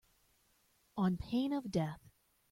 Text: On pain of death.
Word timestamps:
On 0.97 1.15
pain 1.15 1.53
of 1.53 1.69
death. 1.69 2.01